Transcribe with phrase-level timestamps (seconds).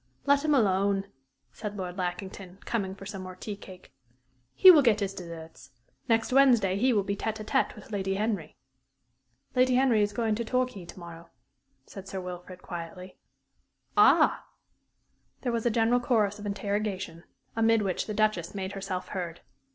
[0.25, 1.05] "Let him alone,"
[1.51, 3.93] said Lord Lackington, coming for some more tea cake.
[4.55, 5.69] "He will get his deserts.
[6.09, 8.55] Next Wednesday he will be tête à tête with Lady Henry."
[9.55, 11.29] "Lady Henry is going to Torquay to morrow,"
[11.85, 13.19] said Sir Wilfrid, quietly.
[13.95, 14.47] "Ah!"
[15.41, 17.23] There was a general chorus of interrogation,
[17.55, 19.41] amid which the Duchess made herself heard.